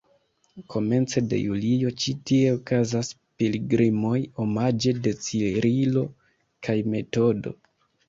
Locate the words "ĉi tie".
2.05-2.49